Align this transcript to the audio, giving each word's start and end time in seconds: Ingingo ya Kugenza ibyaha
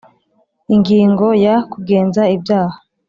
Ingingo 0.73 1.27
ya 1.43 1.55
Kugenza 1.71 2.21
ibyaha 2.35 2.77